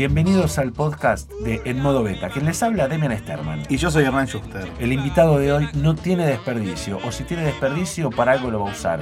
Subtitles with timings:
[0.00, 2.30] Bienvenidos al podcast de En Modo Beta.
[2.30, 3.64] Quien les habla, Demian Sterman.
[3.68, 4.66] Y yo soy Hernán Schuster.
[4.78, 8.70] El invitado de hoy no tiene desperdicio, o si tiene desperdicio, para algo lo va
[8.70, 9.00] a usar.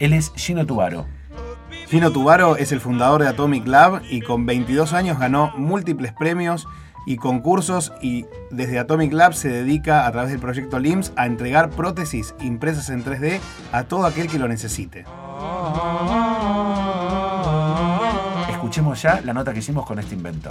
[0.00, 1.06] Él es Gino Tubaro.
[1.86, 6.66] Gino Tubaro es el fundador de Atomic Lab y con 22 años ganó múltiples premios
[7.06, 11.70] y concursos y desde Atomic Lab se dedica a través del proyecto LIMS a entregar
[11.70, 13.38] prótesis impresas en 3D
[13.70, 15.04] a todo aquel que lo necesite.
[18.72, 20.50] Escuchemos ya la nota que hicimos con este inventor.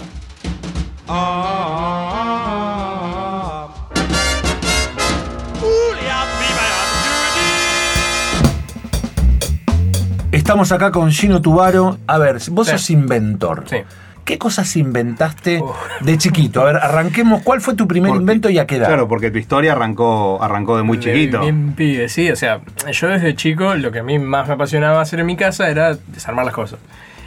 [10.32, 11.98] Estamos acá con Gino Tubaro.
[12.08, 12.74] A ver, vos Sí.
[12.74, 13.66] sos inventor.
[13.68, 13.78] Sí.
[14.24, 15.76] ¿Qué cosas inventaste Uf.
[16.02, 16.62] de chiquito?
[16.62, 17.42] A ver, arranquemos.
[17.42, 18.88] ¿Cuál fue tu primer Porque- invento y a qué edad?
[18.88, 21.42] Claro, porque tu historia arrancó, arrancó de muy De chiquito.
[21.42, 22.30] Bien pibe, sí.
[22.32, 22.62] O sea,
[22.92, 25.96] yo desde chico lo que a mí más me apasionaba hacer en mi casa era
[26.08, 26.80] desarmar las cosas.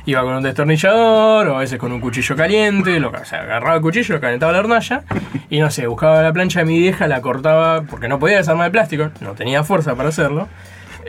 [0.07, 3.77] Iba con un destornillador o a veces con un cuchillo caliente, lo, o sea, agarraba
[3.77, 5.03] el cuchillo, calentaba la hornalla
[5.49, 8.67] y no sé, buscaba la plancha de mi vieja, la cortaba porque no podía desarmar
[8.67, 10.49] el plástico, no tenía fuerza para hacerlo.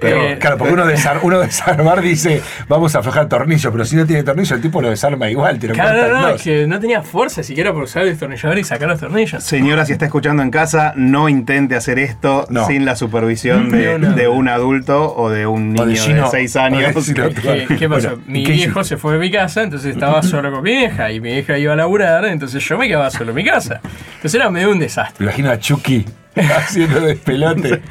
[0.01, 3.95] Pero, Eh, claro, porque uno, desar- uno desarmar dice, vamos a aflojar tornillo, pero si
[3.95, 6.67] no tiene tornillo, el tipo lo desarma igual, te lo Claro, no, no, es que
[6.67, 9.43] no tenía fuerza siquiera por usar el destornillador y sacar los tornillos.
[9.43, 12.66] Señora, si está escuchando en casa, no intente hacer esto No.
[12.67, 14.16] sin la supervisión de, No, no.
[14.16, 16.29] de un adulto o de un O de niño de, Gino.
[16.29, 17.11] 6 O de años.
[17.13, 18.09] ¿Qué, qué pasó?
[18.09, 21.11] Bueno, mi ¿qué viejo se fue de mi casa, entonces estaba solo con mi vieja
[21.11, 23.79] y mi vieja iba a laburar, entonces yo me quedaba solo en mi casa.
[24.16, 25.25] Entonces era medio un desastre.
[25.25, 26.05] Me imagino a Chucky
[26.58, 27.81] haciendo despelote.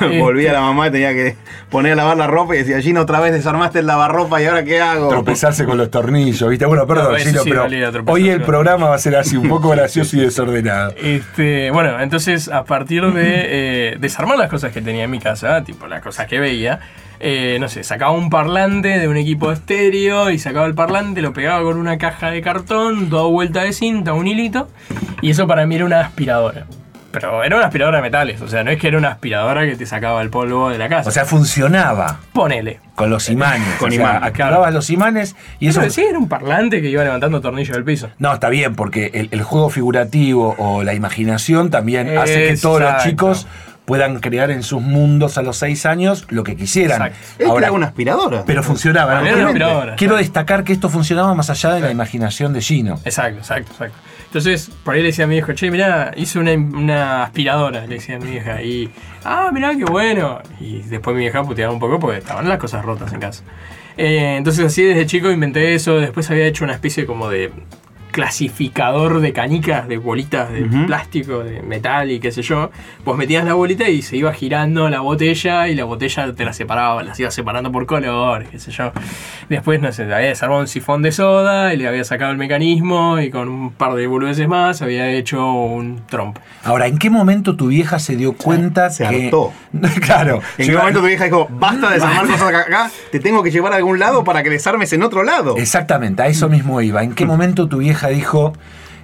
[0.18, 1.36] Volvía la mamá y tenía que
[1.68, 4.64] poner a lavar la ropa y decía, Gino, otra vez desarmaste el lavarropa y ahora
[4.64, 5.08] qué hago.
[5.08, 6.66] Tropezarse con los tornillos, ¿viste?
[6.66, 9.68] Bueno, perdón, No, Gino, sí pero hoy el programa va a ser así, un poco
[9.70, 10.94] gracioso y desordenado.
[11.00, 15.62] Este, bueno, entonces a partir de eh, desarmar las cosas que tenía en mi casa,
[15.64, 16.80] tipo las cosas que veía,
[17.22, 21.34] eh, no sé, sacaba un parlante de un equipo estéreo y sacaba el parlante, lo
[21.34, 24.68] pegaba con una caja de cartón, dos vueltas de cinta, un hilito,
[25.20, 26.66] y eso para mí era una aspiradora.
[27.10, 29.76] Pero era una aspiradora de metales, o sea, no es que era una aspiradora que
[29.76, 31.08] te sacaba el polvo de la casa.
[31.08, 32.80] O sea, funcionaba ponele.
[32.94, 33.66] con los imanes.
[33.78, 35.80] Con o sea, imanes, activabas los imanes y eso...
[35.82, 38.10] Eso sí, era un parlante que iba levantando tornillos del piso.
[38.18, 42.80] No, está bien, porque el, el juego figurativo o la imaginación también hace que todos
[42.80, 43.46] los chicos
[43.90, 47.08] puedan crear en sus mundos a los seis años lo que quisieran.
[47.08, 47.44] Exacto.
[47.44, 48.44] Ahora, creaba una aspiradora.
[48.46, 49.20] pero funcionaba.
[49.20, 53.00] Era una aspiradora, Quiero destacar que esto funcionaba más allá de la imaginación de Gino.
[53.04, 53.98] Exacto, exacto, exacto.
[54.30, 57.96] Entonces, por ahí le decía a mi viejo, che, mirá, hice una, una aspiradora, le
[57.96, 58.62] decía a mi vieja.
[58.62, 58.88] Y,
[59.24, 60.40] ah, mirá, qué bueno.
[60.60, 63.42] Y después mi vieja puteaba un poco porque estaban las cosas rotas en casa.
[63.96, 65.98] Eh, entonces, así desde chico inventé eso.
[65.98, 67.50] Después había hecho una especie como de
[68.10, 72.70] clasificador de canicas, de bolitas de plástico, de metal y qué sé yo.
[73.04, 76.52] Vos metías la bolita y se iba girando la botella y la botella te la
[76.52, 78.92] separaba, las iba separando por color, qué sé yo.
[79.48, 83.18] Después, no sé, había desarmado un sifón de soda y le había sacado el mecanismo
[83.18, 86.40] y con un par de boludeces más había hecho un trompo.
[86.64, 89.26] Ahora, ¿en qué momento tu vieja se dio cuenta se que.
[89.26, 89.52] hartó.
[90.00, 90.40] claro.
[90.58, 93.50] ¿En qué momento tu vieja dijo, basta de desarmar cosas acá, acá, te tengo que
[93.50, 95.56] llevar a algún lado para que desarmes en otro lado?
[95.56, 97.02] Exactamente, a eso mismo iba.
[97.02, 98.52] ¿En qué momento tu vieja dijo,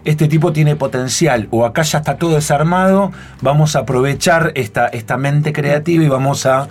[0.05, 5.17] este tipo tiene potencial o acá ya está todo desarmado, vamos a aprovechar esta, esta
[5.17, 6.69] mente creativa y vamos a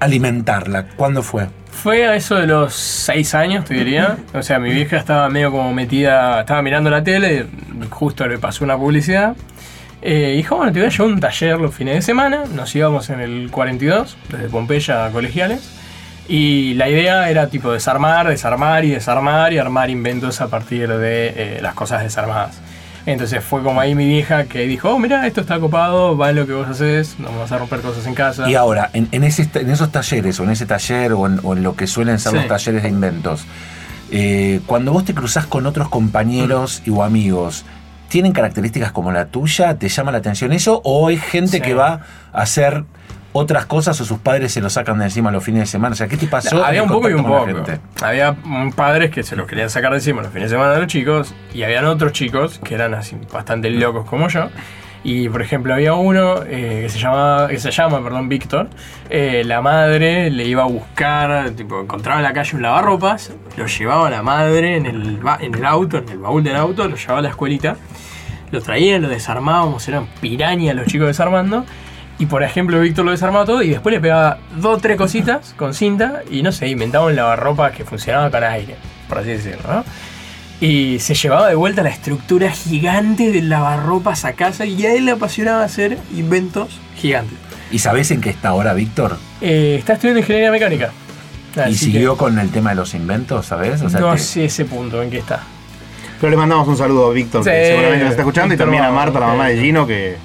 [0.00, 0.86] alimentarla?
[0.96, 1.48] ¿Cuándo fue?
[1.70, 4.16] Fue a eso de los seis años, te diría.
[4.34, 7.46] O sea, mi vieja estaba medio como metida, estaba mirando la tele,
[7.90, 9.36] justo le pasó una publicidad.
[10.00, 12.44] Eh, dijo, bueno, te voy a llevar un taller los fines de semana.
[12.54, 15.70] Nos íbamos en el 42, desde Pompeya a Colegiales.
[16.28, 21.32] Y la idea era tipo desarmar, desarmar y desarmar y armar inventos a partir de
[21.36, 22.58] eh, las cosas desarmadas.
[23.06, 26.46] Entonces fue como ahí mi vieja que dijo, oh, mira, esto está copado, va lo
[26.46, 28.50] que vos haces, no vamos a romper cosas en casa.
[28.50, 31.54] Y ahora, en, en ese, en esos talleres, o en ese taller, o en, o
[31.54, 32.36] en lo que suelen ser Sí.
[32.38, 33.46] los talleres de inventos,
[34.10, 37.64] eh, cuando vos te cruzás con otros compañeros y, o amigos,
[38.08, 39.78] ¿tienen características como la tuya?
[39.78, 40.82] ¿Te llama la atención eso?
[40.84, 41.60] ¿O hay gente Sí.
[41.62, 42.00] que va
[42.34, 42.84] a hacer
[43.32, 45.92] otras cosas o sus padres se lo sacan de encima los fines de semana?
[45.92, 46.64] O sea, ¿qué te pasó?
[46.64, 47.46] Había un poco y un poco.
[48.02, 48.36] Había
[48.74, 51.34] padres que se los querían sacar de encima los fines de semana de los chicos
[51.54, 54.48] y habían otros chicos que eran así bastante locos como yo.
[55.04, 58.68] Y por ejemplo había uno eh, que se llamaba, que se llama, perdón, Víctor.
[59.08, 63.66] Eh, la madre le iba a buscar, tipo, encontraba en la calle un lavarropas, lo
[63.66, 66.96] llevaba a la madre en el, en el auto, en el baúl del auto, lo
[66.96, 67.76] llevaba a la escuelita,
[68.50, 71.64] lo traían, lo desarmábamos, eran pirañas los chicos desarmando.
[72.18, 75.54] Y por ejemplo, Víctor lo desarmaba todo y después le pegaba dos o tres cositas
[75.56, 78.74] con cinta y no sé, inventaba un lavarropas que funcionaba con aire,
[79.08, 79.84] por así decirlo, ¿no?
[80.60, 85.04] Y se llevaba de vuelta la estructura gigante del lavarropas a casa y a él
[85.04, 87.38] le apasionaba hacer inventos gigantes.
[87.70, 89.16] ¿Y sabés en qué está ahora Víctor?
[89.40, 90.90] Eh, está estudiando ingeniería mecánica.
[91.68, 93.80] ¿Y siguió con el tema de los inventos, sabés?
[93.82, 95.42] O sea, no te- sé ese punto en qué está.
[96.20, 98.82] Pero le mandamos un saludo a Víctor, que seguramente nos está escuchando, Víctor y también
[98.84, 99.60] a Marta, la mamá de.
[99.60, 100.16] Gino, que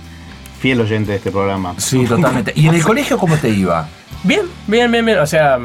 [0.63, 1.75] fiel oyente de este programa.
[1.75, 2.54] Sí, totalmente.
[2.56, 3.86] ¿Y en el colegio cómo te iba?
[4.24, 5.19] Bien, bien, bien, bien.
[5.19, 5.60] O sea,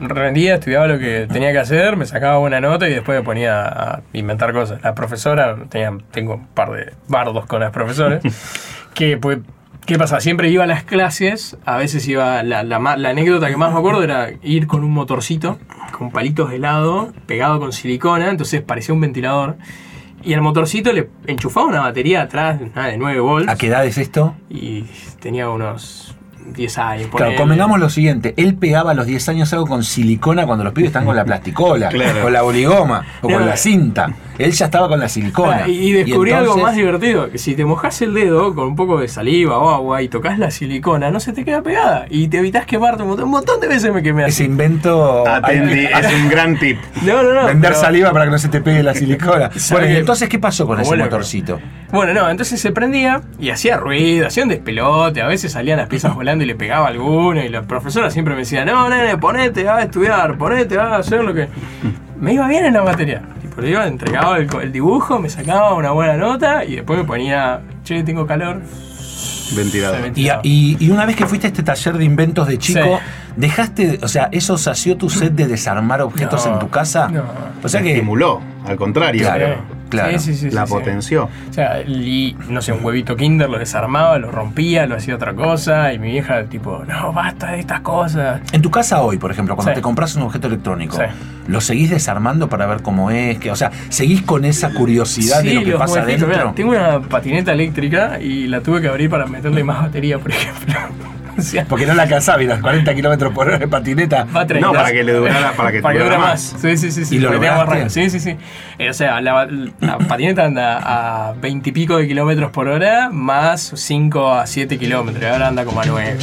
[0.00, 3.62] rendía, estudiaba lo que tenía que hacer, me sacaba buena nota y después me ponía
[3.62, 4.82] a inventar cosas.
[4.82, 8.24] La profesora, tenía, tengo un par de bardos con las profesores,
[8.94, 9.38] que pues,
[9.86, 10.18] ¿qué pasa?
[10.18, 13.78] Siempre iba a las clases, a veces iba, la, la la anécdota que más me
[13.78, 15.60] acuerdo era ir con un motorcito,
[15.96, 19.58] con palitos de helado, pegado con silicona, entonces parecía un ventilador.
[20.22, 23.48] Y al motorcito le enchufaba una batería atrás, nada, de 9 volts.
[23.48, 24.34] ¿A qué edad es esto?
[24.48, 24.84] Y
[25.20, 26.14] tenía unos
[26.54, 27.08] 10 años.
[27.14, 30.72] Claro, convengamos lo siguiente, él pegaba a los 10 años algo con silicona cuando los
[30.72, 32.22] pibes están con la plasticola, Claro.
[32.22, 34.08] con la boligoma o con la cinta.
[34.44, 35.62] Él ya estaba con la silicona.
[35.64, 38.68] Ah, y, y descubrí algo entonces- más divertido, que si te mojas el dedo con
[38.68, 42.06] un poco de saliva o agua y tocas la silicona, no se te queda pegada
[42.10, 44.44] y te evitas quemarte un montón, un montón de veces me quemé Ese así.
[44.44, 45.26] invento...
[45.26, 46.78] Atendí, es un gran tip.
[47.02, 47.46] No, no, no.
[47.46, 49.50] Vender pero- saliva para que no se te pegue la silicona.
[49.56, 51.58] ¿Sabe Bueno, y entonces, ¿qué pasó con ese motorcito?
[51.92, 55.88] Bueno, no, entonces se prendía y hacía ruido, hacía un despelote, a veces salían las
[55.88, 59.16] piezas volando y le pegaba a alguno y la profesora siempre me decía, no, nene,
[59.18, 61.48] ponete a estudiar, ponete a hacer lo que...
[62.20, 63.22] Me iba bien en la materia.
[63.60, 67.60] Le iba, entregaba el, el dibujo, me sacaba una buena nota y después me ponía,
[67.84, 68.60] che, tengo calor.
[69.54, 69.98] Ventilador.
[69.98, 70.40] Y, ventilaba.
[70.44, 73.32] y- y una vez que fuiste a este taller de inventos de chico, Sí.
[73.36, 77.08] ¿dejaste, o sea, eso sació tu sed de desarmar objetos No, en tu casa?
[77.08, 77.24] no.
[77.62, 77.92] O sea que...
[77.94, 79.22] Estimuló, al contrario.
[79.22, 79.56] Claro,
[79.88, 80.18] claro.
[80.20, 80.78] Sí, sí, sí, la sí, sí.
[80.78, 81.28] potenció.
[81.50, 85.34] O sea, y, no sé, un huevito Kinder lo desarmaba, lo rompía, lo hacía otra
[85.34, 85.92] cosa.
[85.92, 88.40] Y mi vieja, tipo, no, basta de estas cosas.
[88.52, 89.76] En tu casa hoy, por ejemplo, cuando Sí.
[89.76, 91.02] te compras un objeto electrónico, Sí.
[91.50, 93.38] ¿Lo seguís desarmando para ver cómo es?
[93.38, 97.52] Que, o sea, ¿seguís con esa curiosidad de lo que pasa mirá, tengo una patineta
[97.52, 100.74] eléctrica y la tuve que abrir para meterle más batería, por ejemplo.
[101.38, 104.24] o sea, Porque no la alcanzaba y los 40 kilómetros por hora de patineta.
[104.24, 104.66] va a 30.
[104.66, 106.56] No, para que le durara, para que, Para que durara dure más.
[106.60, 107.04] Sí, sí, sí.
[107.04, 107.92] sí ¿Y lo más.
[107.92, 108.36] Sí, sí, sí.
[108.78, 109.48] Eh, o sea, la,
[109.80, 114.78] la patineta anda a 20 y pico de kilómetros por hora, más 5 a 7
[114.78, 115.22] kilómetros.
[115.22, 116.16] Y ahora anda como a 9.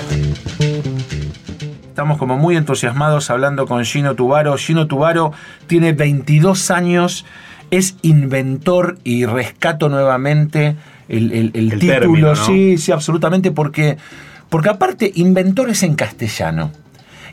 [1.97, 4.55] Estamos como muy entusiasmados hablando con Gino Tubaro.
[4.55, 5.31] Gino Tubaro
[5.65, 7.25] tiene 22 años,
[7.71, 10.75] es inventor y rescato nuevamente
[11.09, 11.94] el, el- el El título.
[11.99, 12.35] término, ¿no?
[12.35, 13.97] Sí, sí, absolutamente, porque,
[14.47, 16.69] porque aparte, inventor es en castellano.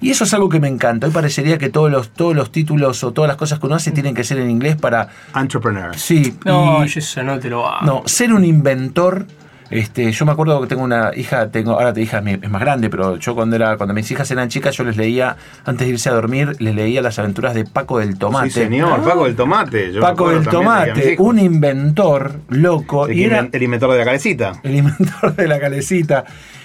[0.01, 1.07] Y eso es algo que me encanta.
[1.09, 3.91] Hoy parecería que todos los, todos los títulos o todas las cosas que uno hace
[3.91, 5.11] tienen que ser en inglés para...
[5.37, 5.95] Entrepreneur.
[5.95, 7.85] Sí, No, y- yo eso no te lo hago.
[7.85, 9.27] no, ser un inventor.
[9.71, 12.91] Este, yo me acuerdo que tengo una hija, tengo, ahora tu hija es más grande,
[12.91, 16.09] pero yo cuando era, cuando mis hijas eran chicas, yo les leía, antes de irse
[16.09, 18.51] a dormir, les leía las aventuras de Paco del Tomate.
[18.51, 19.93] Sí, señor, Paco del Tomate.
[19.93, 24.53] Yo Paco del Tomate, un inventor loco, El, y era el inventor de la calecita.
[24.63, 26.25] el inventor de la calecita.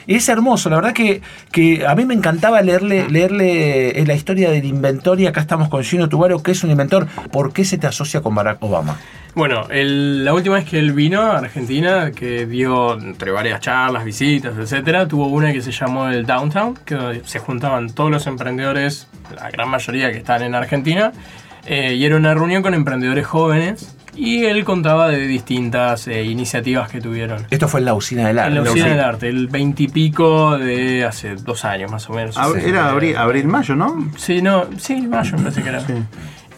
[0.09, 1.21] Es hermoso, la verdad que,
[1.51, 5.69] que a mí me encantaba leerle, leerle eh, la historia del inventor y acá estamos
[5.69, 7.05] con Gino Tubaro, que es un inventor.
[7.31, 8.97] ¿Por qué se te asocia con Barack Obama?
[9.35, 14.03] Bueno, el- la última vez que él vino a Argentina, que dio entre varias charlas,
[14.03, 19.07] visitas, etcétera, tuvo una que se llamó el Downtown, que se juntaban todos los emprendedores,
[19.35, 21.11] la gran mayoría que están en Argentina,
[21.67, 26.89] eh, y era una reunión con emprendedores jóvenes, y él contaba de distintas eh, iniciativas
[26.89, 27.45] que tuvieron.
[27.49, 28.57] Esto fue en la usina del arte.
[28.57, 28.69] En la.
[28.71, 32.37] Usina del Arte, el veintipico de hace dos años más o menos.
[32.37, 32.69] Ab- Sí.
[32.69, 34.11] Era abril, abril, mayo, ¿no?
[34.17, 35.79] Sí, no, sí, mayo me parece que era.
[35.81, 35.93] Sí.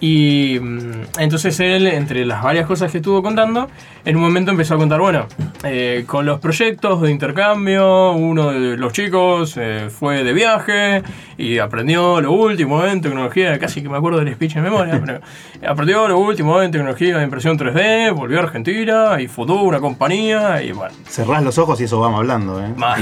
[0.03, 3.69] Y mm, entonces él, entre las varias cosas que estuvo contando,
[4.05, 5.27] en un momento empezó a contar, bueno,
[5.63, 11.03] eh, con los proyectos de intercambio, uno de los chicos eh, fue de viaje
[11.37, 15.21] y aprendió lo último en tecnología, casi que me acuerdo del speech en memoria, pero
[15.71, 20.61] aprendió lo último en tecnología de impresión 3D, volvió a Argentina y fundó una compañía
[20.63, 22.73] y bueno, Cerrás los ojos y eso vamos hablando, ¿eh?
[22.75, 22.99] más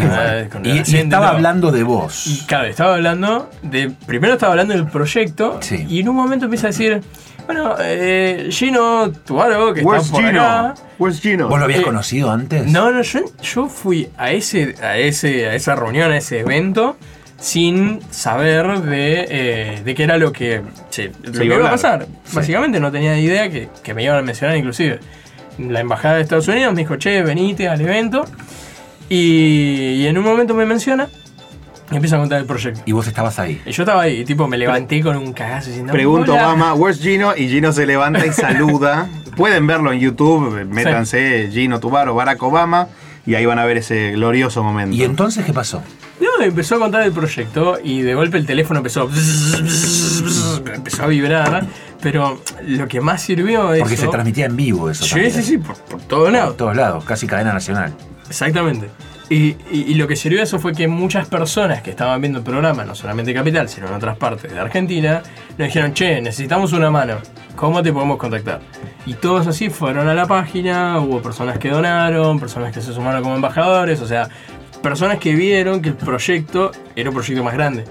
[0.63, 1.31] Y, y estaba no.
[1.33, 2.45] hablando de Y vos.
[2.47, 3.91] claro, estaba hablando de.
[4.05, 5.57] Primero estaba hablando del proyecto.
[5.61, 5.85] Sí.
[5.89, 7.01] Y en un momento empieza a decir.
[7.49, 10.39] Bueno, eh, Gino Tuaro, que está Where's por Gino?
[10.39, 10.73] acá.
[10.99, 11.47] Where's Gino?
[11.49, 12.63] ¿Vos lo habías Eh, conocido antes?
[12.67, 16.95] No, no, yo, yo fui a ese, a ese, a esa reunión, a ese evento,
[17.39, 21.69] sin saber de, eh, de qué era lo que, che, lo que iba a iba
[21.69, 21.71] a hablar.
[21.71, 22.07] pasar.
[22.33, 24.99] Básicamente no tenía ni idea que, que me iban a mencionar inclusive.
[25.57, 28.25] La embajada de Estados Unidos me dijo, che, venite al evento.
[29.09, 31.09] Y, y en un momento me menciona
[31.91, 32.81] y empieza a contar el proyecto.
[32.85, 33.61] Y vos estabas ahí.
[33.65, 35.91] Y yo estaba ahí, y tipo, me levanté con un cagazo diciendo.
[35.93, 36.47] Pregunta "Hola".
[36.49, 37.35] Obama, where's Gino?
[37.35, 39.07] Y Gino se levanta y saluda.
[39.35, 42.87] Pueden verlo en YouTube, métanse Gino Tubaro, Barack Obama,
[43.25, 44.95] y ahí van a ver ese glorioso momento.
[44.95, 45.81] ¿Y entonces qué pasó?
[46.19, 49.09] No, empezó a contar el proyecto y de golpe el teléfono empezó.
[50.75, 51.65] empezó a vibrar.
[52.01, 53.81] Pero lo que más sirvió es.
[53.81, 55.03] Porque se transmitía en vivo eso.
[55.03, 55.31] Sí, también.
[55.33, 56.57] sí, sí, por, por todos Por lados.
[56.57, 57.93] todos lados, casi cadena nacional.
[58.27, 58.89] Exactamente.
[59.29, 62.95] Y, lo que sirvió eso fue que muchas personas que estaban viendo el programa, no
[62.95, 65.21] solamente en Capital, sino en otras partes de Argentina,
[65.57, 67.17] nos dijeron, che, necesitamos una mano
[67.59, 68.61] ¿cómo te podemos contactar?
[69.05, 73.21] Y todos así fueron a la página, hubo personas que donaron, personas que se sumaron
[73.21, 74.29] como embajadores, o sea,
[74.81, 77.83] personas que vieron que el proyecto era un proyecto más grande.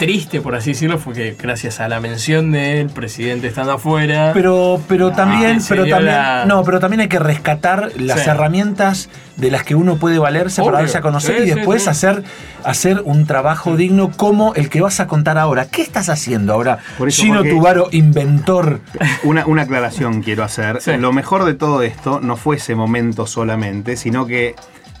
[0.00, 4.30] Triste, por así decirlo, fue que gracias a la mención del presidente estando afuera.
[4.32, 8.22] Pero, pero también, Ah, se pero también, la- no, pero también hay que rescatar las
[8.24, 8.30] Sí.
[8.30, 10.72] herramientas de las que uno puede valerse Obvio.
[10.72, 11.90] para darse a conocer Sí, y después sí.
[11.90, 12.24] hacer,
[12.64, 15.66] hacer un trabajo digno como el que vas a contar ahora.
[15.66, 16.78] ¿Qué estás haciendo ahora?
[16.96, 18.80] Por eso, Gino porque- Tubaro, inventor.
[19.22, 20.80] Una, una aclaración quiero hacer.
[20.80, 20.92] Sí.
[20.96, 24.54] Lo mejor de todo esto no fue ese momento solamente, sino que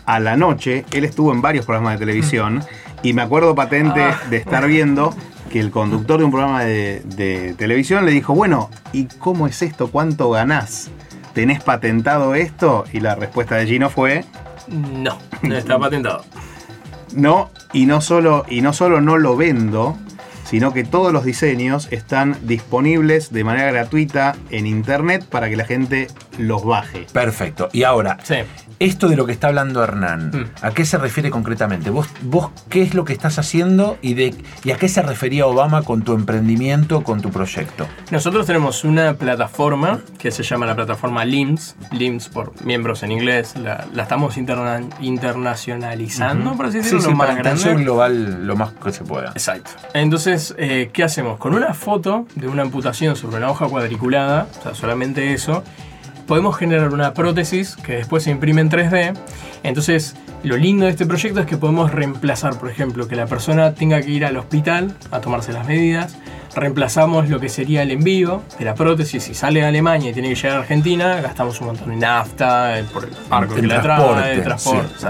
[0.06, 2.62] a la noche él estuvo en varios programas de televisión
[3.02, 4.18] y me acuerdo patente Ah.
[4.28, 5.14] de estar viendo
[5.50, 9.62] que el conductor de un programa de, de televisión le dijo, bueno, ¿y cómo es
[9.62, 9.90] esto?
[9.90, 10.90] ¿Cuánto ganás?
[11.34, 12.84] ¿Tenés patentado esto?
[12.92, 14.24] Y la respuesta de Gino fue,
[14.68, 16.24] No, no está patentado.
[17.14, 19.96] no, y no solo, y no solo no lo vendo,
[20.50, 25.64] sino que todos los diseños están disponibles de manera gratuita en internet para que la
[25.64, 27.06] gente los baje.
[27.12, 27.68] Perfecto.
[27.72, 28.36] Y ahora, Sí.
[28.78, 30.64] esto de lo que está hablando Hernán, Mm.
[30.64, 31.90] ¿a qué se refiere concretamente?
[31.90, 35.46] ¿Vos, vos qué es lo que estás haciendo y, de, y a qué se refería
[35.46, 37.86] Obama con tu emprendimiento, con tu proyecto?
[38.10, 43.54] Nosotros tenemos una plataforma que se llama la plataforma LIMS, LIMS por miembros en inglés,
[43.56, 47.84] la, la estamos interna- internacionalizando, por así decirlo, lo más para intención grande.
[47.84, 49.30] global lo más que se pueda.
[49.30, 49.70] Exacto.
[49.94, 51.38] Entonces, eh, ¿qué hacemos?
[51.38, 55.62] Con una foto de una amputación sobre una hoja cuadriculada, o sea, solamente eso,
[56.26, 59.18] podemos generar una prótesis que después se imprime en 3D.
[59.62, 63.74] Entonces, lo lindo de este proyecto es que podemos reemplazar, por ejemplo, que la persona
[63.74, 66.16] tenga que ir al hospital a tomarse las medidas.
[66.54, 69.24] Reemplazamos lo que sería el envío de la prótesis.
[69.24, 72.78] Si sale de Alemania y tiene que llegar a Argentina, gastamos un montón en nafta,
[72.78, 75.06] eh, por el barco que la transporte, trae, transporte, sí.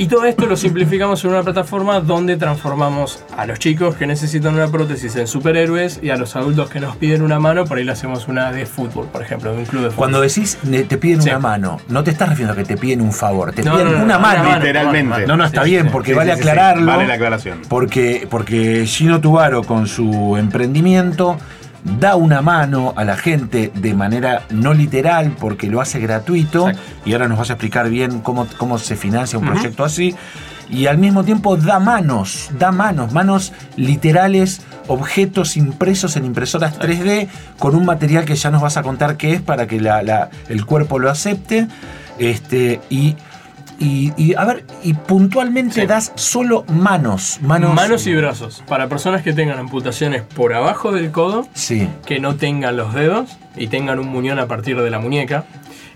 [0.00, 4.54] Y todo esto lo simplificamos en una plataforma donde transformamos a los chicos que necesitan
[4.54, 7.84] una prótesis en superhéroes y a los adultos que nos piden una mano, por ahí
[7.84, 9.96] le hacemos una de fútbol, por ejemplo, de un club de fútbol.
[9.98, 10.56] Cuando decís
[10.88, 11.30] te piden Sí.
[11.30, 13.86] una mano, no te estás refiriendo a que te piden un favor, te No, piden
[13.92, 14.54] no, no, una no, mano.
[14.54, 15.26] Literalmente.
[15.26, 16.48] No, no, está Sí, bien, porque Sí, vale sí, sí, sí.
[16.48, 16.86] aclararlo.
[16.86, 17.58] Vale la aclaración.
[17.68, 21.38] Porque, porque Gino Tubaro con su emprendimiento
[21.84, 27.00] da una mano a la gente de manera no literal porque lo hace gratuito Exacto.
[27.04, 30.14] y ahora nos vas a explicar bien cómo, cómo se financia un proyecto así
[30.70, 37.28] y al mismo tiempo da manos, da manos, manos literales, objetos impresos en impresoras 3D
[37.58, 40.28] con un material que ya nos vas a contar qué es para que la- la-
[40.48, 41.68] el cuerpo lo acepte
[42.18, 43.16] este, y,
[43.78, 45.86] y, y, a ver, y puntualmente Sí.
[45.86, 48.62] das solo manos, manos, Manos y brazos.
[48.66, 51.88] Para personas que tengan amputaciones por abajo del codo, Sí.
[52.06, 55.44] que no tengan los dedos y tengan un muñón a partir de la muñeca.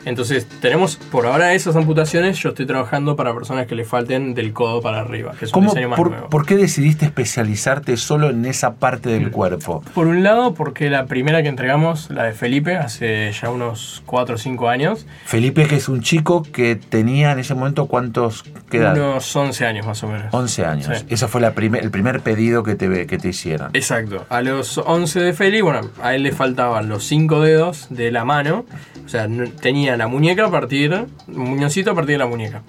[0.05, 2.37] Entonces, tenemos por ahora esas amputaciones.
[2.41, 5.61] Yo estoy trabajando para personas que le falten del codo para arriba, que es un
[5.61, 6.29] ¿Cómo, diseño más por, nuevo.
[6.29, 9.31] por qué decidiste especializarte solo en esa parte del Mm.
[9.31, 9.85] cuerpo?
[9.95, 14.35] Por un lado, porque la primera que entregamos, la de Felipe, hace ya unos 4
[14.35, 18.79] o 5 años, Felipe, que es un chico que tenía en ese momento cuántos ¿qué
[18.79, 18.97] edad?
[18.97, 20.35] unos 11 años más o menos.
[20.35, 20.99] 11 años.
[20.99, 21.05] Sí.
[21.11, 23.71] Ese fue la primer- el primer pedido que te, que te hicieron.
[23.73, 24.27] Exacto.
[24.31, 27.52] A los 11 de Feli, bueno, a él le faltaban los 5 dedos
[27.91, 28.65] de la mano.
[29.05, 29.29] O sea,
[29.61, 32.63] tenía la muñeca a partir, un muñoncito a partir de la muñeca.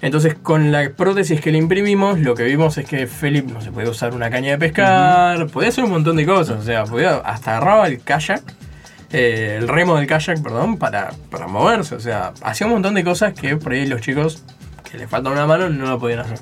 [0.00, 3.72] Entonces, con la prótesis que le imprimimos, lo que vimos es que Feli no se
[3.72, 6.60] podía usar una caña de pescar, podía hacer un montón de cosas.
[6.60, 8.42] O sea, podía, hasta agarraba el kayak,
[9.12, 11.96] eh, el remo del kayak, perdón, para, para moverse.
[11.96, 14.44] O sea, hacía un montón de cosas que por ahí los chicos
[14.88, 16.38] que le falta una mano no lo podían hacer.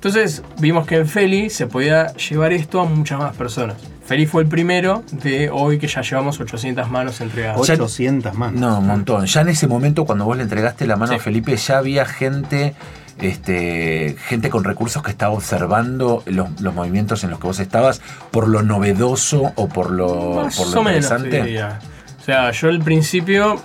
[0.00, 3.76] Entonces vimos que en Feli se podía llevar esto a muchas más personas.
[4.06, 7.60] Feli fue el primero de hoy que ya llevamos 800 manos entregadas.
[7.66, 8.50] sea, 800 más.
[8.54, 9.26] No, un montón.
[9.26, 11.18] Ya en ese momento, cuando vos le entregaste la mano Sí.
[11.18, 12.74] a Felipe, ya había gente,
[13.20, 18.00] este, gente con recursos que estaba observando los, los movimientos en los que vos estabas
[18.30, 21.42] por lo novedoso o por lo, Más por lo o menos, te interesante.
[21.42, 21.78] diría.
[22.18, 23.56] O sea, yo al principio,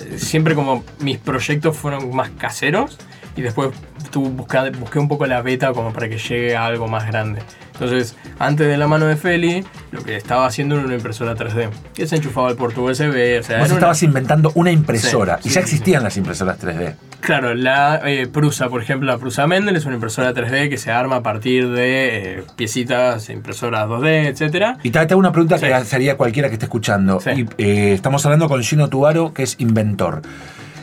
[0.00, 2.96] eh, siempre como mis proyectos fueron más caseros
[3.36, 3.70] y después
[4.10, 7.40] tuve, buscé, busqué un poco la beta como para que llegue a algo más grande.
[7.72, 11.70] Entonces, antes de la mano de Feli, lo que estaba haciendo era una impresora 3D,
[11.94, 13.40] que se enchufaba al puerto USB.
[13.40, 16.16] O sea, Vos una- estabas inventando una impresora Sí, y sí, ya sí, existían las
[16.16, 16.94] impresoras 3D.
[17.20, 20.90] Claro, la eh, Prusa, por ejemplo, la Prusa Mendel es una impresora 3D que se
[20.92, 24.78] arma a partir de eh, piecitas, impresoras 2D, etcétera.
[24.82, 25.96] Y te, hago una pregunta que Sí.
[25.96, 27.20] haría cualquiera que esté escuchando.
[27.34, 30.22] Y, eh, estamos hablando con Gino Tubaro, que es inventor.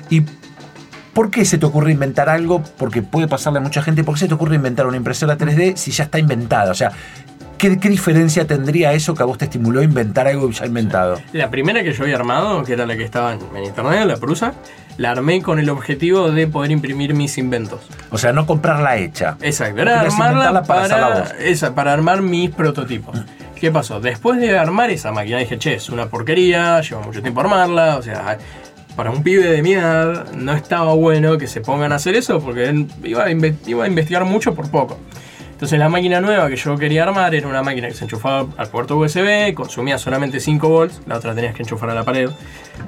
[0.09, 0.23] ¿Y
[1.13, 2.63] por qué se te ocurre inventar algo?
[2.77, 4.03] Porque puede pasarle a mucha gente.
[4.03, 6.71] ¿Por qué se te ocurre inventar una impresora 3D si ya está inventada?
[6.71, 6.91] O sea,
[7.57, 11.19] ¿qué, qué diferencia tendría eso que a vos te estimuló a inventar algo ya inventado?
[11.33, 14.53] La primera que yo había armado, que era la que estaba en, internet, la Prusa,
[14.97, 17.81] la armé con el objetivo de poder imprimir mis inventos.
[18.09, 19.37] O sea, no comprarla hecha.
[19.41, 23.19] Exacto, era armarla para para, esa, para armar mis prototipos.
[23.59, 23.99] ¿Qué pasó?
[23.99, 28.01] Después de armar esa máquina dije, che, es una porquería, lleva mucho tiempo armarla, o
[28.01, 28.37] sea,
[28.99, 32.41] para un pibe de mi edad no estaba bueno que se pongan a hacer eso
[32.41, 34.97] porque él iba a, iba a investigar mucho por poco.
[35.53, 38.67] Entonces la máquina nueva que yo quería armar era una máquina que se enchufaba al
[38.67, 42.29] puerto USB, consumía solamente 5 volts, la otra tenías que enchufar a la pared,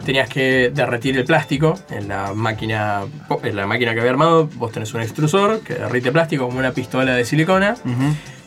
[0.05, 3.03] tenías que derretir el plástico en la máquina,
[3.43, 6.73] en la máquina que había armado, vos tenés un extrusor que derrite plástico como una
[6.73, 7.75] pistola de silicona,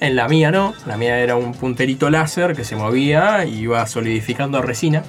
[0.00, 3.87] en la mía no, la mía era un punterito láser que se movía y iba
[3.87, 5.02] solidificando resina.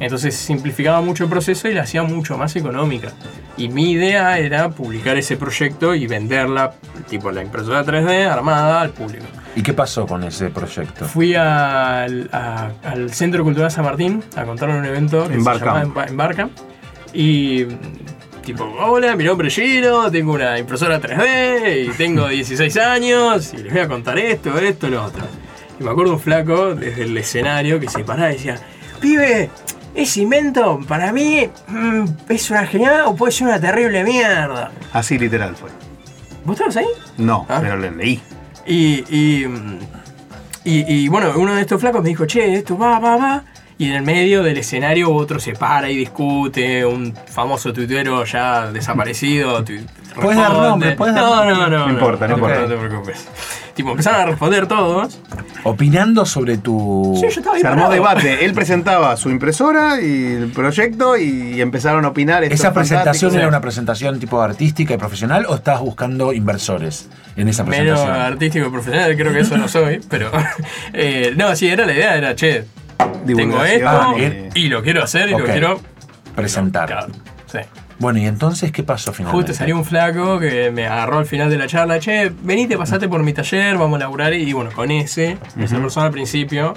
[0.00, 3.12] Entonces simplificaba mucho el proceso y la hacía mucho más económica.
[3.56, 6.74] Y mi idea era publicar ese proyecto y venderla,
[7.08, 9.24] tipo la impresora 3D armada al público.
[9.56, 11.04] ¿Y qué pasó con ese proyecto?
[11.04, 15.44] Fui al, a- al Centro Cultural San Martín a contar un evento que En se
[15.44, 15.76] Barcamp.
[15.76, 16.52] llamaba Emba- Embarcamp.
[17.12, 17.64] Y
[18.44, 23.58] tipo, hola, mi nombre es Gino, tengo una impresora 3D y tengo 16 años y
[23.58, 25.22] les voy a contar esto, esto, lo otro.
[25.78, 28.58] Y me acuerdo un flaco desde el escenario que se paraba y decía,
[29.00, 29.50] pibe,
[29.94, 34.70] ese invento para mí mm, es una genial o puede ser una terrible mierda.
[34.92, 35.70] Así literal fue.
[36.44, 36.86] ¿Vos estabas ahí?
[37.18, 37.58] No, Ah.
[37.62, 38.20] pero le leí.
[38.66, 39.78] Y, y, mm,
[40.64, 43.44] y- y, bueno, uno de estos flacos me dijo, che, esto va, va, va.
[43.76, 48.70] Y en el medio del escenario otro se para y discute, un famoso tuitero ya
[48.70, 49.64] desaparecido.
[49.64, 49.72] tu-
[50.14, 52.60] Puedes dar nombre, puedes dar- no, no, no, No importa, no importa.
[52.60, 53.26] No te preocupes.
[53.74, 55.18] Tipo, empezaron a responder todos.
[55.64, 57.14] Opinando sobre tu...
[57.16, 57.94] Sí, yo estaba ahí Se armó parado.
[57.94, 58.44] debate.
[58.44, 62.44] Él presentaba su impresora y el proyecto y empezaron a opinar.
[62.44, 67.08] esto ¿Esa es presentación era una presentación tipo artística y profesional o estás buscando inversores
[67.34, 68.20] en esa Menos presentación?
[68.32, 70.30] artístico y profesional, creo que eso no soy, pero...
[70.92, 72.66] eh, no, sí, era la idea, era, che,
[73.26, 75.80] tengo esto y- y lo quiero hacer y lo quiero...
[76.34, 76.86] Presentar.
[76.88, 77.06] Claro,
[77.46, 77.58] sí.
[78.00, 79.46] Bueno, ¿y entonces qué pasó finalmente?
[79.52, 83.08] Justo salió un flaco que me agarró al final de la charla, che, venite, pasate
[83.08, 84.34] por mi taller, vamos a laburar.
[84.34, 86.74] Y bueno, con ese, esa persona al principio,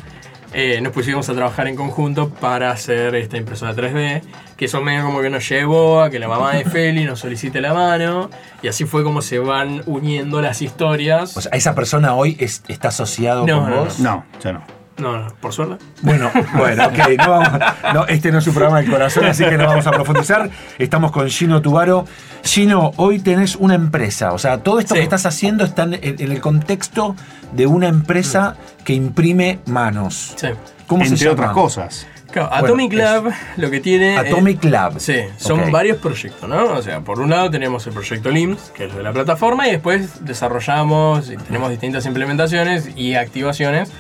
[0.53, 4.21] eh, nos pusimos a trabajar en conjunto para hacer esta impresora 3D,
[4.55, 7.61] que eso medio como que nos llevó a que la mamá de Feli nos solicite
[7.61, 8.29] la mano,
[8.61, 11.35] y así fue como se van uniendo las historias.
[11.35, 13.99] O sea, ¿esa persona hoy es- está asociado No, con no, vos?
[13.99, 14.76] No, ya no.
[14.97, 15.83] No, no, por suerte.
[16.01, 17.59] Bueno, bueno, ok, no vamos-
[17.93, 20.49] no, este no es un programa del corazón, así que no vamos a profundizar.
[20.77, 22.05] Estamos con Gino Tubaro.
[22.43, 24.99] Gino, hoy tenés una empresa, o sea, todo esto Sí.
[24.99, 27.15] que estás haciendo está en, en el contexto
[27.51, 30.33] de una empresa que imprime manos.
[30.37, 30.47] Sí.
[30.87, 31.33] ¿Cómo se Entre llama?
[31.33, 32.07] otras cosas.
[32.31, 33.23] Claro, Bueno, Atomic es- Lab
[33.55, 34.17] lo que tiene.
[34.17, 34.99] Atomic es- Lab.
[34.99, 36.65] Sí, son varios proyectos, ¿no?
[36.73, 39.71] O sea, por un lado tenemos el proyecto LIMS, que es de la plataforma, y
[39.71, 43.91] después desarrollamos y tenemos distintas implementaciones y activaciones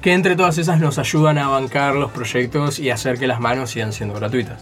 [0.00, 3.70] que entre todas esas nos ayudan a bancar los proyectos y hacer que las manos
[3.70, 4.60] sigan siendo gratuitas.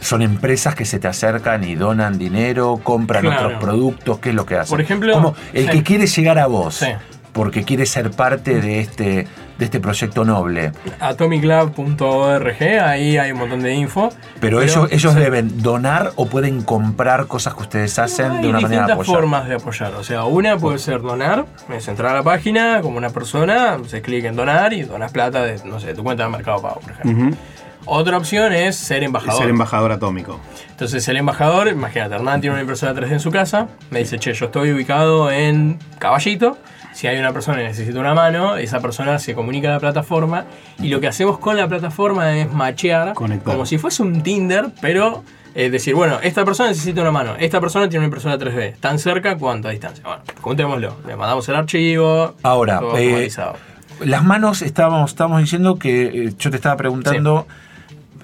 [0.00, 3.46] Son empresas que se te acercan y donan dinero, compran Claro.
[3.48, 4.70] otros productos, ¿qué es lo que hacen?
[4.70, 5.70] Por ejemplo, Como el sí.
[5.70, 6.86] que quiere llegar a vos, Sí.
[7.32, 9.26] porque quiere ser parte de este,
[9.58, 10.72] de este proyecto noble.
[11.00, 14.10] atomiclab.org, ahí hay un montón de info.
[14.40, 15.18] Pero, ellos, ellos sí.
[15.18, 18.94] deben donar o pueden comprar cosas que ustedes hacen Hay de una manera de distintas
[18.94, 19.16] apoyar.
[19.16, 19.94] formas de apoyar.
[19.94, 24.00] O sea, una puede ser donar, es entrar a la página como una persona, se
[24.00, 26.92] clica en donar y donas plata de, no sé, tu cuenta de Mercado Pago, por
[26.92, 27.36] ejemplo.
[27.90, 29.40] Otra opción es ser embajador.
[29.40, 30.38] Ser embajador atómico.
[30.70, 34.34] Entonces el embajador, imagínate, Hernán tiene una impresora 3D en su casa, me dice, che,
[34.34, 36.58] yo estoy ubicado en Caballito,
[36.98, 40.46] si hay una persona que necesita una mano, esa persona se comunica a la plataforma
[40.82, 43.52] y lo que hacemos con la plataforma es machear Conectar.
[43.52, 45.22] como si fuese un Tinder, pero
[45.54, 48.98] es decir, bueno, esta persona necesita una mano, esta persona tiene una impresora 3D, tan
[48.98, 50.02] cerca, ¿cuánto a distancia?
[50.02, 52.34] Bueno, juntémoslo, le mandamos el archivo.
[52.42, 53.30] Ahora, todo eh.
[54.00, 57.46] Las manos, estábamos, estábamos diciendo que eh, yo te estaba preguntando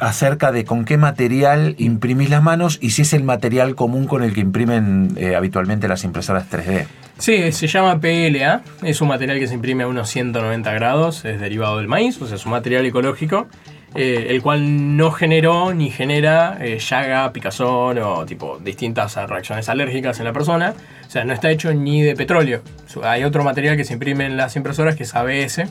[0.01, 4.25] acerca de con qué material imprimís las manos y si es el material común con
[4.25, 6.89] el que imprimen eh, habitualmente las impresoras 3D.
[7.19, 11.41] Sí, se llama PLA, es un material que se imprime a unos 190 grados, es
[11.41, 13.47] derivado del maíz, o sea, es un material ecológico,
[13.95, 20.19] eh, el cual no generó ni genera eh, llaga, picazón o tipo distintas reacciones alérgicas
[20.19, 20.75] en la persona,
[21.07, 22.63] o sea, no está hecho ni de petróleo.
[23.03, 25.63] Hay otro material que se imprime en las impresoras que es ABS,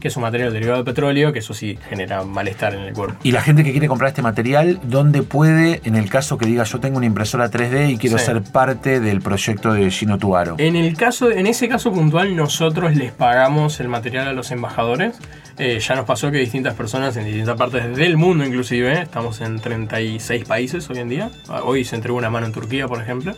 [0.00, 3.16] que es un material derivado de petróleo, que eso sí genera malestar en el cuerpo.
[3.22, 6.64] Y la gente que quiere comprar este material, ¿dónde puede, en el caso que diga
[6.64, 8.24] yo tengo una impresora 3D y quiero Sí.
[8.26, 10.56] ser parte del proyecto de Gino Tuaro?
[10.58, 15.14] En el caso, en ese caso puntual, nosotros les pagamos el material a los embajadores.
[15.58, 19.58] Eh, ya nos pasó que distintas personas en distintas partes del mundo, inclusive, estamos en
[19.60, 21.30] 36 países hoy en día.
[21.48, 23.34] Ah, Hoy se entregó una mano en Turquía, por ejemplo.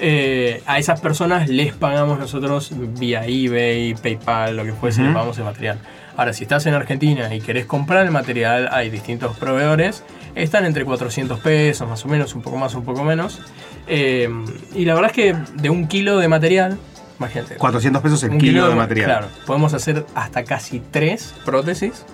[0.00, 5.38] Eh, a esas personas les pagamos nosotros vía eBay, PayPal, lo que fuese, les pagamos
[5.38, 5.78] el material.
[6.16, 10.02] Ahora, si estás en Argentina y querés comprar el material, hay distintos proveedores.
[10.34, 13.40] Están entre 400 pesos, más o menos, un poco más, un poco menos.
[13.86, 14.28] Eh,
[14.74, 16.78] y la verdad es que de un kilo de material,
[17.18, 17.56] Imagínate.
[17.56, 19.06] 400 pesos el kilo, de material.
[19.06, 22.04] Claro, podemos hacer hasta casi tres prótesis.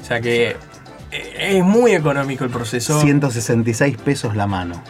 [0.00, 0.56] O sea que
[1.10, 3.00] eh, es muy económico el proceso.
[3.00, 4.80] 166 pesos la mano.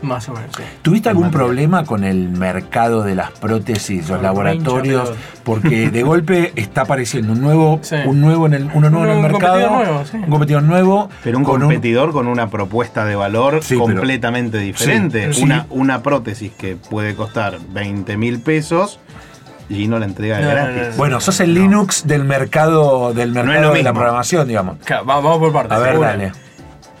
[0.00, 0.62] Más o menos, sí.
[0.82, 1.44] ¿Tuviste algún material.
[1.46, 5.10] problema con el mercado de las prótesis, los laboratorios?
[5.42, 7.96] Porque de golpe está apareciendo un nuevo, Sí.
[8.06, 10.16] un nuevo en el, uno nuevo en el Un mercado, competidor nuevo, sí.
[10.18, 14.58] un competidor nuevo, Pero un con competidor con una propuesta de valor Sí, pero- completamente
[14.58, 15.32] diferente.
[15.32, 15.66] Sí, una, sí.
[15.70, 19.00] una prótesis que puede costar 20 mil pesos
[19.68, 20.82] y no la entrega no, gratis.
[20.82, 20.96] no, no.
[20.96, 21.60] Bueno, sos el No.
[21.60, 24.76] Linux del mercado del No es mercado de la programación, digamos.
[24.84, 25.72] Claro, vamos por partes.
[25.76, 26.06] A ver, Una.
[26.06, 26.32] dale.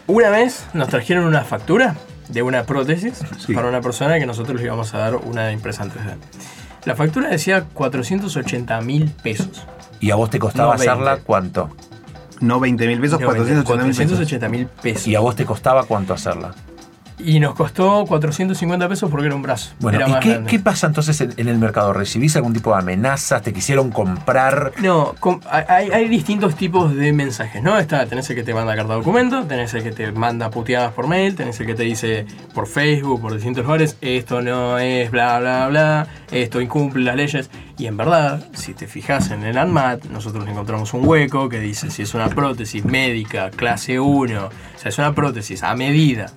[0.08, 1.94] Una vez nos trajeron una factura
[2.28, 3.54] de una prótesis Sí.
[3.54, 6.16] para una persona que nosotros le íbamos a dar una impresa en 3D.
[6.84, 9.64] La factura decía 480 mil pesos.
[10.00, 10.90] ¿Y a vos te costaba No, 20.
[10.90, 11.70] hacerla cuánto?
[12.40, 14.06] No 20 mil pesos, No, 480 mil pesos.
[14.06, 15.06] 480 mil pesos.
[15.08, 16.54] ¿Y a vos te costaba cuánto hacerla?
[17.20, 19.70] Y nos costó 450 pesos porque era un brazo.
[19.80, 21.92] Bueno, era ¿y más qué, qué pasa entonces en, en el mercado?
[21.92, 23.42] ¿Recibís algún tipo de amenazas?
[23.42, 24.72] ¿Te quisieron comprar?
[24.80, 27.76] No, com- hay, hay distintos tipos de mensajes, ¿no?
[27.78, 30.92] Está, tenés el que te manda carta de documento, tenés el que te manda puteadas
[30.92, 35.10] por mail, tenés el que te dice por Facebook, por distintos lugares, esto no es
[35.10, 37.50] bla bla bla, esto incumple las leyes.
[37.78, 41.90] Y en verdad, si te fijas en el ANMAT, nosotros encontramos un hueco que dice
[41.90, 46.30] si es una prótesis médica clase 1, o sea, es una prótesis a medida.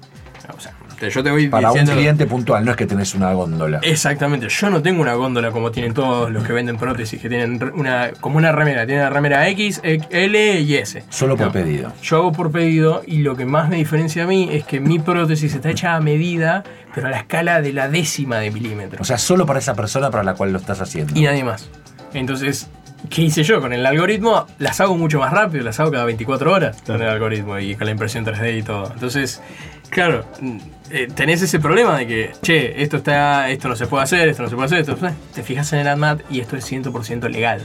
[0.56, 3.34] O sea, te- yo te voy Para un cliente puntual, no es que tenés una
[3.34, 3.80] góndola.
[3.82, 7.60] Exactamente, yo no tengo una góndola como tienen todos los que venden prótesis, que tienen
[7.74, 11.04] una, como una remera, tienen la remera X, L y S.
[11.10, 11.52] Solo por No.
[11.52, 11.94] pedido.
[12.04, 15.00] Yo hago por pedido y lo que más me diferencia a mí es que mi
[15.00, 19.00] prótesis está hecha a medida, pero a la escala de la décima de milímetro.
[19.02, 21.14] O sea, solo para esa persona para la cual lo estás haciendo.
[21.18, 21.70] y nadie más.
[22.14, 22.70] Entonces,
[23.10, 23.62] ¿qué hice yo?
[23.62, 27.08] Con el algoritmo las hago mucho más rápido, las hago cada 24 horas con el
[27.08, 28.92] algoritmo y con la impresión 3D y todo.
[28.94, 29.42] Entonces,
[29.90, 30.58] claro, mm,
[30.92, 34.44] eh, tenés ese problema de que, che, esto está, esto no se puede hacer, esto
[34.44, 37.30] no se puede hacer, esto eh, te fijas en el ANMAT y esto es 100%
[37.30, 37.62] legal.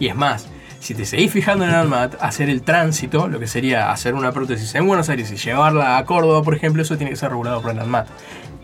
[0.00, 0.48] Y es más,
[0.80, 4.32] si te seguís fijando en el ANMAT, hacer el tránsito, lo que sería hacer una
[4.32, 7.60] prótesis en Buenos Aires y llevarla a Córdoba, por ejemplo, eso tiene que ser regulado
[7.60, 8.06] por el ANMAT.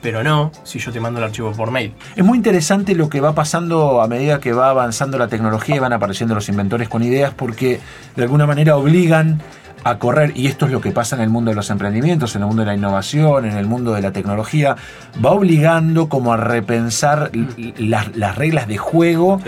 [0.05, 1.95] Pero no si yo te mando el archivo por mail.
[2.15, 5.79] Es muy interesante lo que va pasando a medida que va avanzando la tecnología y
[5.79, 7.81] van apareciendo los inventores con ideas porque
[8.15, 9.41] de alguna manera obligan
[9.83, 12.43] a correr, y esto es lo que pasa en el mundo de los emprendimientos, en
[12.43, 14.77] el mundo de la innovación, en el mundo de la tecnología,
[15.25, 17.31] va obligando como a repensar
[17.79, 19.41] las, las reglas de juego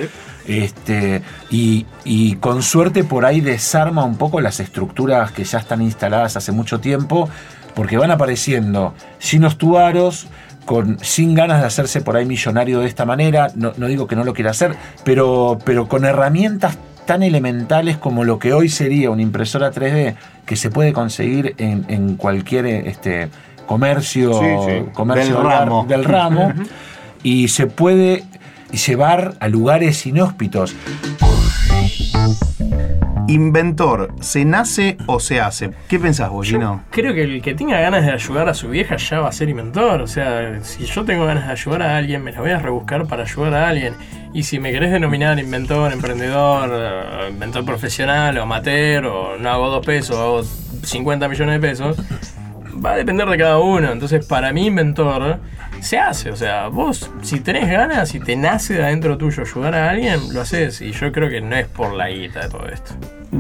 [0.47, 5.83] este, y, y con suerte por ahí desarma un poco las estructuras que ya están
[5.83, 7.29] instaladas hace mucho tiempo,
[7.75, 10.29] porque van apareciendo chinos tuaros,
[10.66, 14.16] con, sin ganas de hacerse por ahí millonario de esta manera, no, no digo que
[14.16, 16.76] no lo quiera hacer, pero, pero con herramientas
[17.07, 21.87] tan elementales como lo que hoy sería una impresora 3D que se puede conseguir en,
[21.88, 23.29] en cualquier este,
[23.66, 24.85] comercio, Sí, sí.
[24.92, 25.87] comercio Del ramo.
[25.88, 26.52] del ramo
[27.22, 28.24] y se puede
[28.87, 30.74] llevar a lugares inhóspitos.
[33.29, 35.73] Inventor, ¿se nace o se hace?
[35.89, 36.85] ¿Qué pensás vos, Gino?
[36.91, 39.49] Creo que el que tenga ganas de ayudar a su vieja ya va a ser
[39.49, 40.01] inventor.
[40.01, 43.07] O sea, si yo tengo ganas de ayudar a alguien, me la voy a rebuscar
[43.09, 43.95] para ayudar a alguien.
[44.33, 49.71] Y si me querés denominar inventor, emprendedor, eh, inventor profesional o amateur, o no hago
[49.71, 50.43] dos pesos, hago
[50.85, 51.97] 50 millones de pesos,
[52.85, 53.91] va a depender de cada uno.
[53.93, 55.39] Entonces, para mí, inventor
[55.81, 56.31] se hace.
[56.31, 60.33] O sea, vos, si tenés ganas, si te nace de adentro tuyo ayudar a alguien,
[60.33, 60.81] lo haces.
[60.81, 62.93] Y yo creo que no es por la guita de todo esto.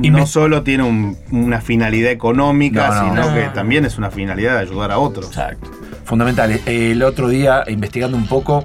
[0.02, 3.34] Y no me- solo tiene un- una finalidad económica, No, no, sino no.
[3.34, 5.26] que también es una finalidad de ayudar a otros.
[5.26, 5.70] Exacto.
[6.04, 6.60] fundamentales.
[6.66, 8.64] El otro día, investigando un poco,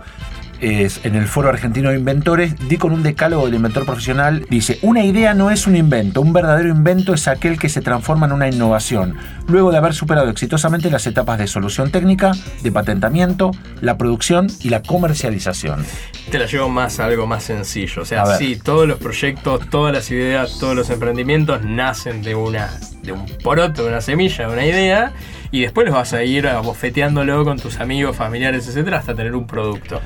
[0.62, 4.46] es, en el Foro Argentino de Inventores, di con un decálogo del inventor profesional.
[4.50, 8.28] Dice, una idea no es un invento, un verdadero invento es aquel que se transforma
[8.28, 13.52] en una innovación, luego de haber superado exitosamente las etapas de solución técnica, de patentamiento,
[13.82, 15.86] la producción y la comercialización.
[16.30, 18.04] Te la llevo más a algo más sencillo.
[18.04, 22.70] O sea, sí, todos los proyectos, todas las ideas, todos los emprendimientos nacen de una
[23.04, 25.14] de un poroto, de una semilla, de una idea,
[25.52, 29.48] y después los vas a ir abofeteándolo con tus amigos, familiares, etcétera, hasta tener un
[29.48, 30.02] producto.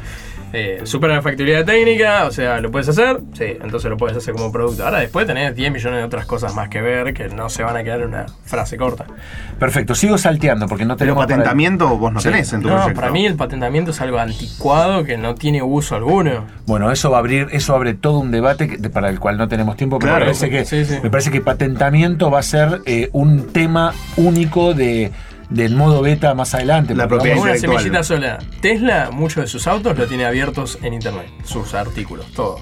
[0.57, 3.19] Eh, supera la factibilidad técnica, o sea, ¿lo puedes hacer?
[3.33, 4.85] Sí, entonces lo puedes hacer como producto.
[4.85, 7.75] Ahora después tenés 10 millones de otras cosas más que ver que no se van
[7.75, 9.05] a quedar en una frase corta.
[9.59, 11.25] Perfecto, sigo salteando porque no Pero tenemos...
[11.25, 12.29] para- patentamiento vos no Sí.
[12.29, 13.01] tenés en tu No, proyecto.
[13.01, 16.45] para mí el patentamiento es algo anticuado que no tiene uso alguno.
[16.65, 19.49] Bueno, eso va a abrir, eso abre todo un debate que- para el cual no
[19.49, 20.99] tenemos tiempo, pero Claro, me, parece que, sí, sí.
[21.03, 25.11] me parece que patentamiento va a ser eh, un tema único de,
[25.49, 26.95] del modo beta más adelante.
[26.95, 28.39] La porque propiedad Una semillita sola.
[28.62, 31.27] Tesla, muchos de sus autos lo tiene abiertos en internet.
[31.43, 32.60] Sus artículos, todo.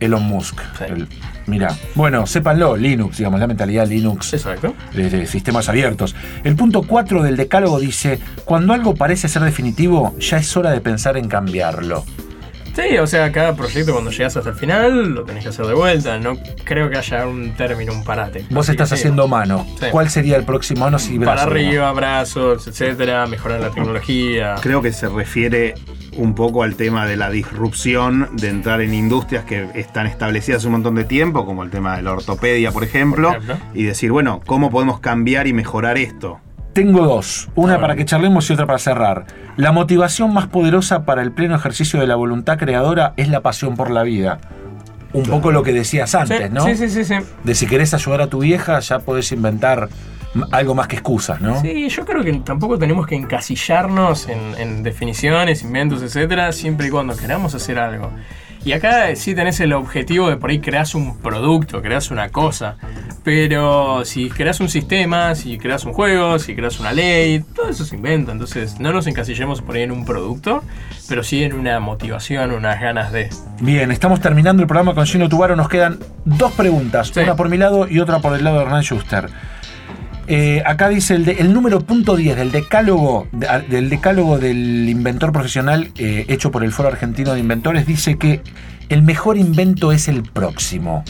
[0.00, 0.58] Elon Musk.
[0.78, 0.84] Sí.
[0.88, 1.08] el-
[1.46, 4.74] mira, bueno, sépanlo, Linux, digamos, la mentalidad Linux Exacto.
[4.94, 6.16] de, de sistemas abiertos.
[6.44, 10.80] El punto 4 del decálogo dice, cuando algo parece ser definitivo, ya es hora de
[10.80, 12.04] pensar en cambiarlo.
[12.74, 15.74] Sí, o sea, cada proyecto cuando llegas hasta el final lo tenés que hacer de
[15.74, 16.18] vuelta.
[16.18, 18.46] No creo que haya un término, un parate.
[18.50, 19.02] Vos Así estás que sí.
[19.02, 19.66] haciendo mano.
[19.78, 19.86] Sí.
[19.90, 24.54] ¿Cuál sería el próximo manos y Para arriba, brazos, etcétera, mejorar la tecnología.
[24.62, 25.74] Creo que se refiere
[26.16, 30.66] un poco al tema de la disrupción de entrar en industrias que están establecidas hace
[30.68, 33.66] un montón de tiempo, como el tema de la ortopedia, por ejemplo, Por ejemplo.
[33.74, 36.40] y decir, bueno, ¿cómo podemos cambiar y mejorar esto?
[36.72, 39.26] Tengo dos, una para que charlemos y otra para cerrar.
[39.56, 43.76] La motivación más poderosa para el pleno ejercicio de la voluntad creadora es la pasión
[43.76, 44.38] por la vida.
[45.12, 45.38] Un Claro.
[45.40, 46.64] poco lo que decías Sí, antes, ¿no?
[46.64, 47.14] sí, sí, sí, sí.
[47.44, 49.90] De si querés ayudar a tu vieja, ya podés inventar
[50.50, 51.60] algo más que excusas, ¿no?
[51.60, 56.90] Sí, yo creo que tampoco tenemos que encasillarnos en, en definiciones, inventos, etcétera, siempre y
[56.90, 58.10] cuando queramos hacer algo.
[58.64, 62.76] Y acá sí tenés el objetivo de por ahí creas un producto, creas una cosa.
[63.24, 67.84] Pero si creas un sistema, si creas un juego, si creas una ley, todo eso
[67.84, 68.32] se inventa.
[68.32, 70.62] Entonces no nos encasillemos por ahí en un producto,
[71.08, 73.30] pero sí en una motivación, unas ganas de.
[73.60, 75.54] Bien, estamos terminando el programa con Gino Tubaro.
[75.56, 77.20] Nos quedan dos preguntas, Sí.
[77.20, 79.28] una por mi lado y otra por el lado de Hernán Schuster.
[80.28, 85.32] Eh, acá dice el, número punto 10 del decálogo, de- a- del decálogo del inventor
[85.32, 88.40] profesional eh, hecho por el Foro Argentino de Inventores, dice que
[88.88, 91.04] el mejor invento es el próximo.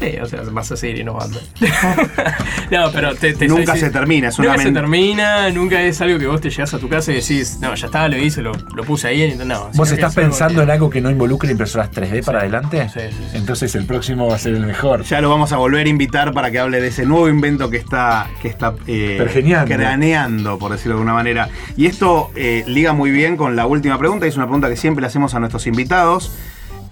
[0.00, 1.38] Sí, o sea, vas a seguir innovando.
[2.70, 6.18] no, pero te, te Nunca se termina, es una Nunca se termina, nunca es algo
[6.18, 8.52] que vos te llegas a tu casa y decís, no, ya está, lo hice, lo,
[8.74, 9.22] lo puse ahí.
[9.22, 12.88] en- No, ¿Vos estás pensando en algo que no involucre impresoras 3D para adelante?
[12.92, 13.36] Sí, sí, sí.
[13.36, 15.02] Entonces el próximo va a ser el mejor.
[15.04, 17.76] Ya lo vamos a volver a invitar para que hable de ese nuevo invento que
[17.76, 19.18] está, que está eh,
[19.66, 21.48] craneando, por decirlo de alguna manera.
[21.76, 24.76] Y esto eh, liga muy bien con la última pregunta, y es una pregunta que
[24.76, 26.32] siempre le hacemos a nuestros invitados,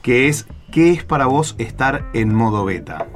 [0.03, 3.07] que es, ¿qué es para vos estar en modo beta?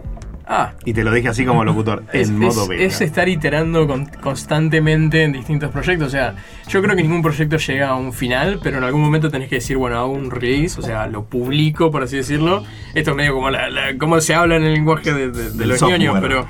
[0.47, 2.83] Ah, Y te lo dije así como locutor, es, en modo beta.
[2.83, 6.09] es estar iterando con- constantemente en distintos proyectos.
[6.09, 6.35] O sea,
[6.69, 9.57] yo creo que ningún proyecto llega a un final, pero en algún momento tenés que
[9.57, 12.65] decir, bueno, hago un release, o sea, lo publico, por así decirlo.
[12.95, 15.59] Esto es medio como, la, la- como se habla en el lenguaje de, de- de
[15.59, 16.01] Del los software.
[16.01, 16.47] ñoños, pero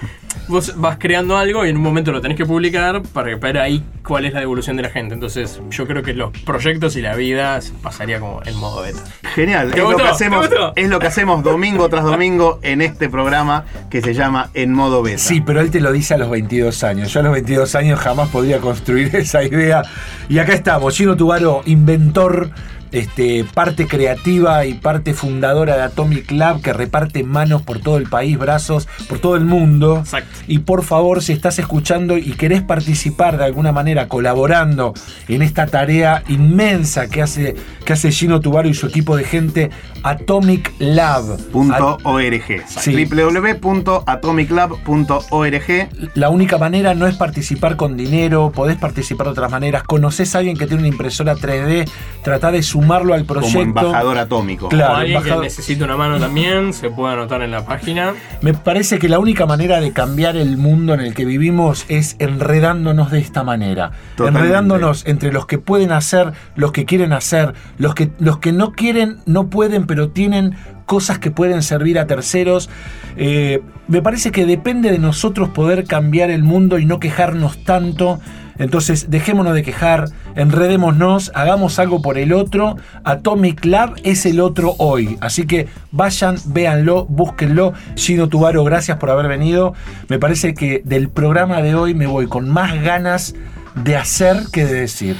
[0.48, 3.85] vos vas creando algo y en un momento lo tenés que publicar para ver ahí
[4.02, 5.14] cuál es la devolución de la gente.
[5.14, 9.05] Entonces, yo creo que los proyectos y la vida pasaría como en modo beta.
[9.35, 12.83] Genial, ¿Te es lo, que ¿Te hacemos, es lo que hacemos domingo tras domingo en
[12.83, 15.18] este programa que se llama En modo beta.
[15.18, 17.12] Sí, pero él te lo dice a los 22 años.
[17.12, 19.83] Yo a los 22 años jamás podría construir esa idea.
[20.31, 22.48] Y acá estamos, Gino Tubaro, inventor,
[22.92, 28.09] este, parte creativa y parte fundadora de Atomic Lab, que reparte manos por todo el
[28.09, 29.98] país, brazos por todo el mundo.
[29.98, 30.31] Exacto.
[30.46, 34.94] Y por favor, si estás escuchando y querés participar de alguna manera colaborando
[35.28, 39.70] en esta tarea inmensa que hace, que hace Gino Tubaro y su equipo de gente,
[40.02, 41.38] Atomic Lab.
[41.50, 42.42] Punto .org.
[42.66, 43.07] Sí.
[43.07, 49.85] www.atomiclab.org La única manera no es participar con dinero, podés participar de otras maneras.
[49.85, 51.88] Conoces a alguien que tiene una impresora 3D,
[52.22, 53.52] tratá de sumarlo al proyecto.
[53.58, 54.68] como embajador atómico.
[54.68, 54.92] Claro.
[54.94, 58.12] o alguien embajador- que necesite una mano también, se puede anotar en la página.
[58.40, 62.16] Me parece que la única manera de cambiar el mundo en el que vivimos es
[62.18, 63.92] enredándonos de esta manera.
[64.16, 64.46] Totalmente.
[64.46, 68.72] Enredándonos entre los que pueden hacer, los que quieren hacer, los que, los que no
[68.72, 72.68] quieren, no pueden, pero tienen cosas que pueden servir a terceros.
[73.16, 78.20] Eh, me parece que depende de nosotros poder cambiar el mundo y no quejarnos tanto.
[78.58, 82.76] Entonces, dejémonos de quejar, enredémonos, hagamos algo por el otro.
[83.04, 85.16] Atomic Lab es el otro hoy.
[85.20, 87.72] Así que vayan, véanlo, búsquenlo.
[87.96, 89.74] Gino Tubaro, gracias por haber venido.
[90.08, 93.34] Me parece que del programa de hoy me voy con más ganas
[93.74, 95.16] de hacer que de decir.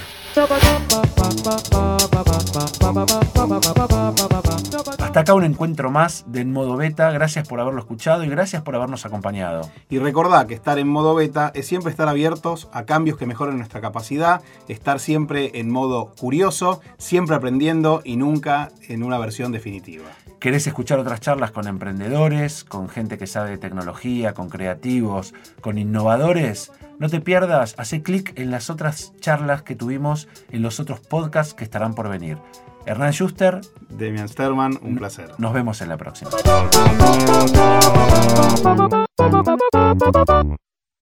[4.99, 7.11] Hasta acá un encuentro más de En Modo Beta.
[7.11, 9.71] Gracias por haberlo escuchado y gracias por habernos acompañado.
[9.91, 13.59] Y recordá que estar en modo beta es siempre estar abiertos a cambios que mejoren
[13.59, 20.09] nuestra capacidad, estar siempre en modo curioso, siempre aprendiendo y nunca en una versión definitiva.
[20.41, 25.77] ¿Querés escuchar otras charlas con emprendedores, con gente que sabe de tecnología, con creativos, con
[25.77, 26.73] innovadores?
[26.99, 31.55] No te pierdas, hace clic en las otras charlas que tuvimos en los otros podcasts
[31.55, 32.39] que estarán por venir.
[32.87, 35.31] Hernán Schuster, Demian Sterman, un placer.
[35.39, 36.31] nos vemos en la próxima.